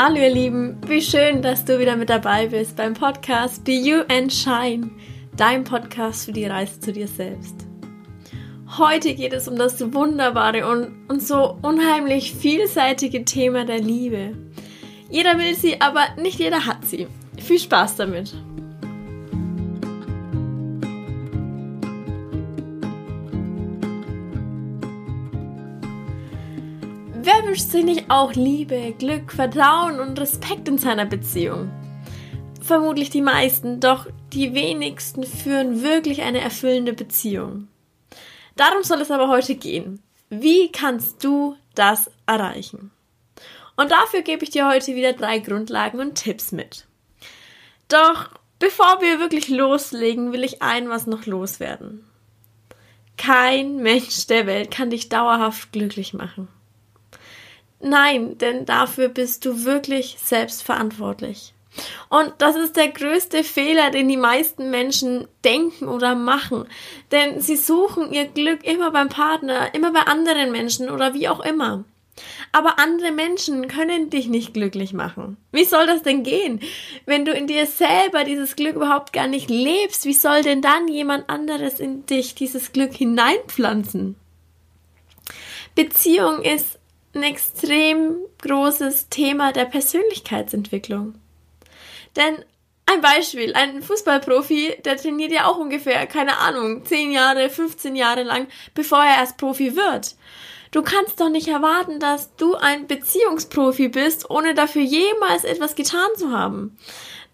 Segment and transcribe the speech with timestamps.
[0.00, 4.02] Hallo ihr Lieben, wie schön, dass du wieder mit dabei bist beim Podcast Be You
[4.08, 4.90] and Shine,
[5.36, 7.66] dein Podcast für die Reise zu dir selbst.
[8.78, 14.38] Heute geht es um das wunderbare und, und so unheimlich vielseitige Thema der Liebe.
[15.10, 17.08] Jeder will sie, aber nicht jeder hat sie.
[17.36, 18.36] Viel Spaß damit!
[27.48, 31.70] Wünscht sich nicht auch Liebe, Glück, Vertrauen und Respekt in seiner Beziehung?
[32.60, 37.68] Vermutlich die meisten, doch die wenigsten führen wirklich eine erfüllende Beziehung.
[38.56, 40.02] Darum soll es aber heute gehen.
[40.28, 42.90] Wie kannst du das erreichen?
[43.76, 46.84] Und dafür gebe ich dir heute wieder drei Grundlagen und Tipps mit.
[47.88, 52.04] Doch bevor wir wirklich loslegen, will ich ein was noch loswerden.
[53.16, 56.48] Kein Mensch der Welt kann dich dauerhaft glücklich machen.
[57.80, 61.54] Nein, denn dafür bist du wirklich selbst verantwortlich.
[62.08, 66.66] Und das ist der größte Fehler, den die meisten Menschen denken oder machen.
[67.12, 71.40] Denn sie suchen ihr Glück immer beim Partner, immer bei anderen Menschen oder wie auch
[71.40, 71.84] immer.
[72.50, 75.36] Aber andere Menschen können dich nicht glücklich machen.
[75.52, 76.60] Wie soll das denn gehen?
[77.06, 80.88] Wenn du in dir selber dieses Glück überhaupt gar nicht lebst, wie soll denn dann
[80.88, 84.16] jemand anderes in dich dieses Glück hineinpflanzen?
[85.76, 86.77] Beziehung ist
[87.14, 91.14] ein extrem großes Thema der Persönlichkeitsentwicklung.
[92.16, 92.44] Denn
[92.86, 98.22] ein Beispiel, ein Fußballprofi, der trainiert ja auch ungefähr, keine Ahnung, 10 Jahre, 15 Jahre
[98.22, 100.16] lang, bevor er erst Profi wird.
[100.70, 106.08] Du kannst doch nicht erwarten, dass du ein Beziehungsprofi bist, ohne dafür jemals etwas getan
[106.16, 106.78] zu haben.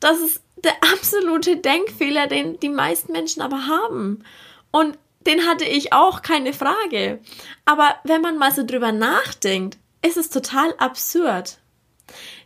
[0.00, 4.24] Das ist der absolute Denkfehler, den die meisten Menschen aber haben.
[4.70, 7.20] Und den hatte ich auch, keine Frage.
[7.64, 11.58] Aber wenn man mal so drüber nachdenkt, ist es total absurd.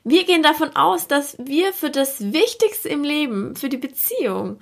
[0.05, 4.61] Wir gehen davon aus, dass wir für das Wichtigste im Leben, für die Beziehung,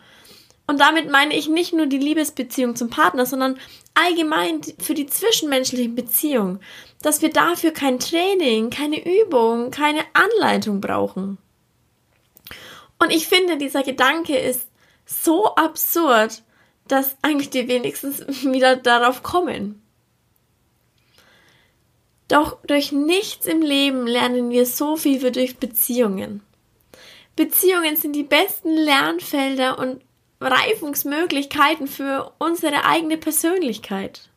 [0.66, 3.58] und damit meine ich nicht nur die Liebesbeziehung zum Partner, sondern
[3.94, 6.60] allgemein für die zwischenmenschlichen Beziehungen,
[7.02, 11.38] dass wir dafür kein Training, keine Übung, keine Anleitung brauchen.
[12.98, 14.68] Und ich finde, dieser Gedanke ist
[15.04, 16.42] so absurd,
[16.88, 19.82] dass eigentlich die wenigstens wieder darauf kommen.
[22.28, 26.42] Doch durch nichts im Leben lernen wir so viel wie durch Beziehungen.
[27.36, 30.00] Beziehungen sind die besten Lernfelder und
[30.40, 34.28] Reifungsmöglichkeiten für unsere eigene Persönlichkeit.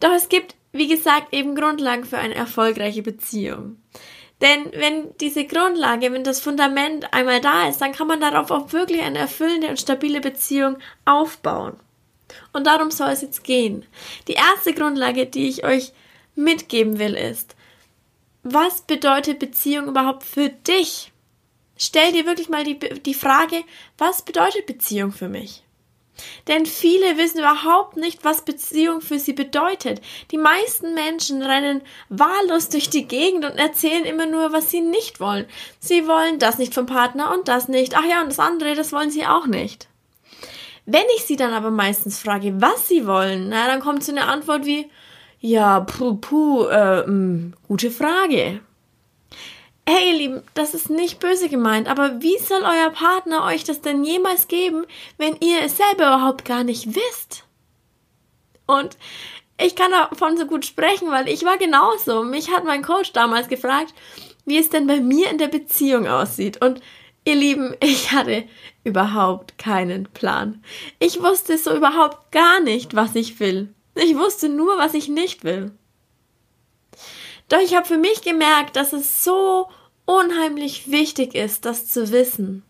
[0.00, 3.76] Doch es gibt, wie gesagt, eben Grundlagen für eine erfolgreiche Beziehung.
[4.40, 8.72] Denn wenn diese Grundlage, wenn das Fundament einmal da ist, dann kann man darauf auch
[8.72, 10.76] wirklich eine erfüllende und stabile Beziehung
[11.06, 11.80] aufbauen.
[12.52, 13.86] Und darum soll es jetzt gehen.
[14.28, 15.92] Die erste Grundlage, die ich euch
[16.34, 17.56] mitgeben will, ist,
[18.42, 21.12] was bedeutet Beziehung überhaupt für dich?
[21.76, 23.62] Stell dir wirklich mal die, die Frage,
[23.98, 25.65] was bedeutet Beziehung für mich?
[26.48, 30.00] Denn viele wissen überhaupt nicht, was Beziehung für sie bedeutet.
[30.30, 35.20] Die meisten Menschen rennen wahllos durch die Gegend und erzählen immer nur, was sie nicht
[35.20, 35.46] wollen.
[35.78, 37.96] Sie wollen das nicht vom Partner und das nicht.
[37.96, 39.88] Ach ja, und das andere, das wollen sie auch nicht.
[40.86, 44.26] Wenn ich sie dann aber meistens frage, was sie wollen, na, dann kommt so eine
[44.26, 44.88] Antwort wie,
[45.40, 48.60] ja, puh, puh, äh, mh, hm, gute Frage.
[49.88, 53.82] Hey, ihr Lieben, das ist nicht böse gemeint, aber wie soll euer Partner euch das
[53.82, 54.84] denn jemals geben,
[55.16, 57.44] wenn ihr es selber überhaupt gar nicht wisst?
[58.66, 58.98] Und
[59.62, 62.24] ich kann davon so gut sprechen, weil ich war genauso.
[62.24, 63.94] Mich hat mein Coach damals gefragt,
[64.44, 66.60] wie es denn bei mir in der Beziehung aussieht.
[66.60, 66.80] Und
[67.24, 68.42] ihr Lieben, ich hatte
[68.82, 70.64] überhaupt keinen Plan.
[70.98, 73.72] Ich wusste so überhaupt gar nicht, was ich will.
[73.94, 75.70] Ich wusste nur, was ich nicht will.
[77.48, 79.68] Doch ich habe für mich gemerkt, dass es so
[80.04, 82.62] unheimlich wichtig ist, das zu wissen.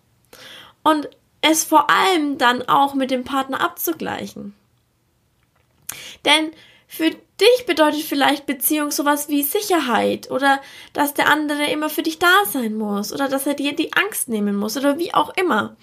[0.82, 1.08] Und
[1.40, 4.54] es vor allem dann auch mit dem Partner abzugleichen.
[6.24, 6.50] Denn
[6.88, 10.60] für dich bedeutet vielleicht Beziehung sowas wie Sicherheit oder
[10.92, 14.28] dass der andere immer für dich da sein muss oder dass er dir die Angst
[14.28, 15.76] nehmen muss oder wie auch immer.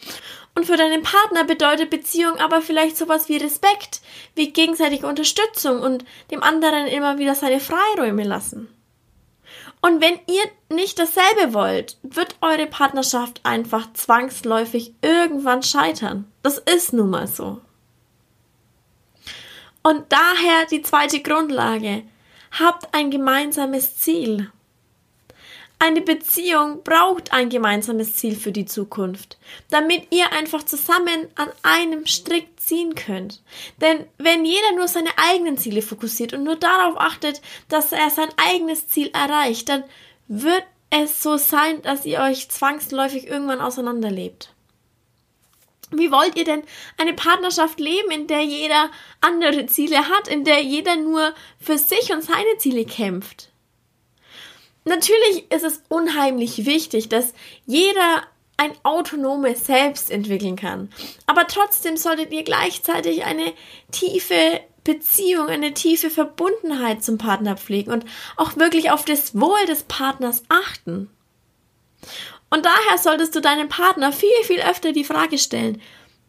[0.55, 4.01] Und für deinen Partner bedeutet Beziehung aber vielleicht sowas wie Respekt,
[4.35, 8.69] wie gegenseitige Unterstützung und dem anderen immer wieder seine Freiräume lassen.
[9.85, 10.43] Und wenn ihr
[10.73, 16.31] nicht dasselbe wollt, wird eure Partnerschaft einfach zwangsläufig irgendwann scheitern.
[16.41, 17.59] Das ist nun mal so.
[19.81, 22.03] Und daher die zweite Grundlage.
[22.57, 24.49] Habt ein gemeinsames Ziel.
[25.85, 29.37] Eine Beziehung braucht ein gemeinsames Ziel für die Zukunft,
[29.69, 33.43] damit ihr einfach zusammen an einem Strick ziehen könnt.
[33.81, 38.29] Denn wenn jeder nur seine eigenen Ziele fokussiert und nur darauf achtet, dass er sein
[38.37, 39.83] eigenes Ziel erreicht, dann
[40.29, 44.53] wird es so sein, dass ihr euch zwangsläufig irgendwann auseinanderlebt?
[45.91, 46.63] Wie wollt ihr denn
[46.97, 48.89] eine Partnerschaft leben, in der jeder
[49.19, 53.49] andere Ziele hat, in der jeder nur für sich und seine Ziele kämpft?
[54.85, 57.33] Natürlich ist es unheimlich wichtig, dass
[57.65, 58.23] jeder
[58.57, 60.89] ein autonomes Selbst entwickeln kann.
[61.25, 63.53] Aber trotzdem solltet ihr gleichzeitig eine
[63.91, 69.83] tiefe Beziehung, eine tiefe Verbundenheit zum Partner pflegen und auch wirklich auf das Wohl des
[69.83, 71.09] Partners achten.
[72.49, 75.81] Und daher solltest du deinem Partner viel, viel öfter die Frage stellen,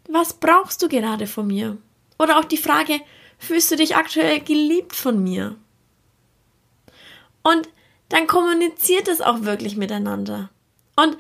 [0.09, 1.77] was brauchst du gerade von mir?
[2.19, 3.01] Oder auch die Frage,
[3.39, 5.57] fühlst du dich aktuell geliebt von mir?
[7.43, 7.69] Und
[8.15, 10.49] dann kommuniziert es auch wirklich miteinander.
[10.95, 11.19] Und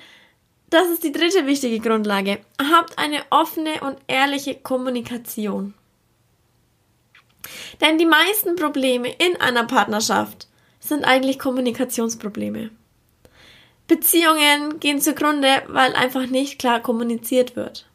[0.71, 2.39] das ist die dritte wichtige Grundlage.
[2.71, 5.75] Habt eine offene und ehrliche Kommunikation.
[7.81, 10.47] Denn die meisten Probleme in einer Partnerschaft
[10.79, 12.71] sind eigentlich Kommunikationsprobleme.
[13.89, 17.89] Beziehungen gehen zugrunde, weil einfach nicht klar kommuniziert wird.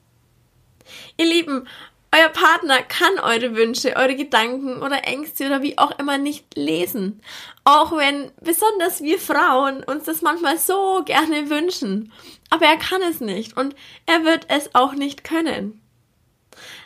[1.15, 1.69] Ihr Lieben,
[2.11, 7.21] euer Partner kann eure Wünsche, eure Gedanken oder Ängste oder wie auch immer nicht lesen.
[7.63, 12.11] Auch wenn besonders wir Frauen uns das manchmal so gerne wünschen.
[12.49, 13.75] Aber er kann es nicht und
[14.07, 15.81] er wird es auch nicht können.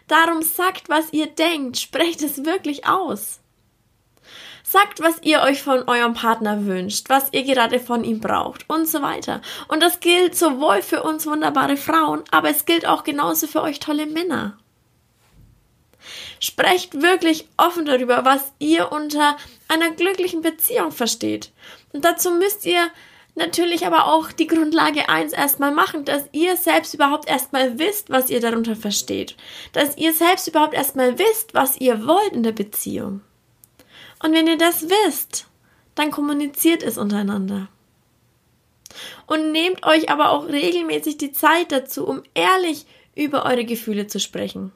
[0.08, 3.40] Darum sagt, was ihr denkt, sprecht es wirklich aus.
[4.66, 8.88] Sagt, was ihr euch von eurem Partner wünscht, was ihr gerade von ihm braucht und
[8.88, 9.42] so weiter.
[9.70, 13.80] Und das gilt sowohl für uns wunderbare Frauen, aber es gilt auch genauso für euch
[13.80, 14.58] tolle Männer.
[16.40, 21.52] Sprecht wirklich offen darüber, was ihr unter einer glücklichen Beziehung versteht.
[21.92, 22.90] Und dazu müsst ihr
[23.36, 28.30] natürlich aber auch die Grundlage eins erstmal machen, dass ihr selbst überhaupt erstmal wisst, was
[28.30, 29.36] ihr darunter versteht.
[29.72, 33.22] Dass ihr selbst überhaupt erstmal wisst, was ihr wollt in der Beziehung.
[34.22, 35.48] Und wenn ihr das wisst,
[35.96, 37.68] dann kommuniziert es untereinander.
[39.26, 42.86] Und nehmt euch aber auch regelmäßig die Zeit dazu, um ehrlich
[43.16, 44.72] über eure Gefühle zu sprechen.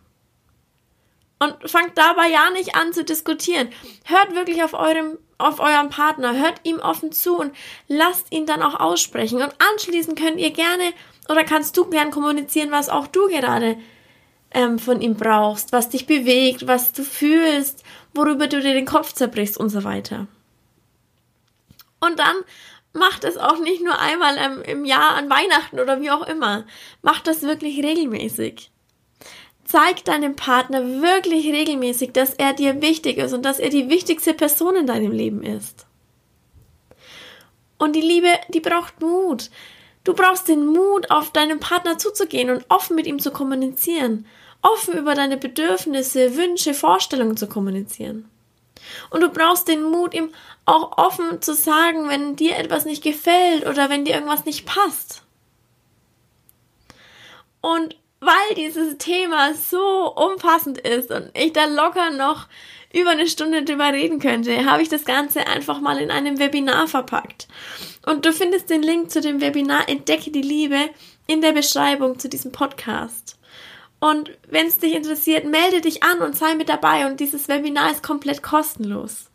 [1.39, 3.69] Und fangt dabei ja nicht an zu diskutieren.
[4.05, 7.55] Hört wirklich auf eurem, auf eurem Partner, hört ihm offen zu und
[7.87, 9.43] lasst ihn dann auch aussprechen.
[9.43, 10.93] Und anschließend könnt ihr gerne
[11.29, 13.77] oder kannst du gern kommunizieren, was auch du gerade
[14.51, 17.83] ähm, von ihm brauchst, was dich bewegt, was du fühlst,
[18.13, 20.27] worüber du dir den Kopf zerbrichst und so weiter.
[21.99, 22.35] Und dann
[22.93, 26.65] macht es auch nicht nur einmal ähm, im Jahr an Weihnachten oder wie auch immer.
[27.01, 28.71] Macht das wirklich regelmäßig.
[29.67, 34.33] Zeig deinem Partner wirklich regelmäßig, dass er dir wichtig ist und dass er die wichtigste
[34.33, 35.85] Person in deinem Leben ist.
[37.77, 39.49] Und die Liebe, die braucht Mut.
[40.05, 44.25] Du brauchst den Mut, auf deinen Partner zuzugehen und offen mit ihm zu kommunizieren.
[44.61, 48.29] Offen über deine Bedürfnisse, Wünsche, Vorstellungen zu kommunizieren.
[49.09, 50.29] Und du brauchst den Mut, ihm
[50.65, 55.23] auch offen zu sagen, wenn dir etwas nicht gefällt oder wenn dir irgendwas nicht passt.
[57.59, 62.47] Und weil dieses Thema so umfassend ist und ich da locker noch
[62.93, 66.87] über eine Stunde drüber reden könnte, habe ich das Ganze einfach mal in einem Webinar
[66.87, 67.47] verpackt.
[68.05, 70.89] Und du findest den Link zu dem Webinar Entdecke die Liebe
[71.27, 73.37] in der Beschreibung zu diesem Podcast.
[73.99, 77.91] Und wenn es dich interessiert, melde dich an und sei mit dabei und dieses Webinar
[77.91, 79.25] ist komplett kostenlos.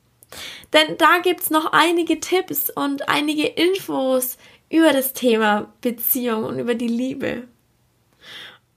[0.72, 4.38] Denn da gibt's noch einige Tipps und einige Infos
[4.70, 7.48] über das Thema Beziehung und über die Liebe.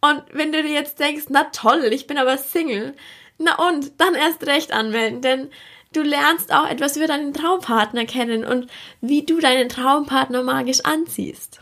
[0.02, 2.96] Und wenn du dir jetzt denkst, na toll, ich bin aber Single,
[3.38, 5.50] na und, dann erst recht anmelden, denn
[5.94, 8.70] du lernst auch etwas über deinen Traumpartner kennen und
[9.02, 11.62] wie du deinen Traumpartner magisch anziehst.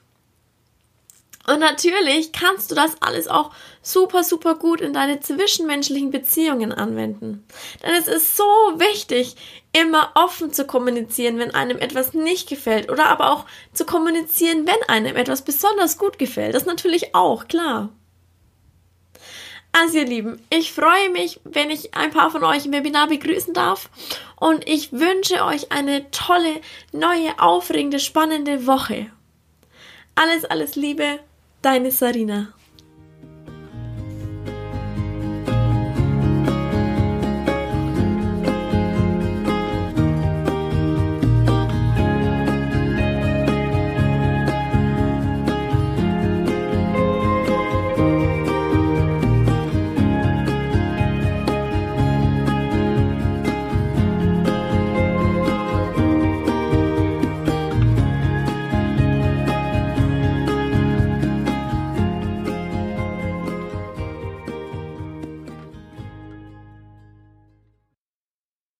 [1.46, 7.46] Und natürlich kannst du das alles auch super, super gut in deine zwischenmenschlichen Beziehungen anwenden.
[7.84, 8.44] Denn es ist so
[8.78, 9.36] wichtig,
[9.74, 14.88] immer offen zu kommunizieren, wenn einem etwas nicht gefällt oder aber auch zu kommunizieren, wenn
[14.88, 16.56] einem etwas besonders gut gefällt.
[16.56, 17.90] Das natürlich auch, klar.
[19.76, 23.56] Also ihr Lieben, ich freue mich, wenn ich ein paar von euch im Webinar begrüßen
[23.56, 23.90] darf
[24.36, 26.62] und ich wünsche euch eine tolle,
[26.92, 29.08] neue, aufregende, spannende Woche.
[30.14, 31.20] Alles, alles Liebe,
[31.64, 32.54] deine Sarina.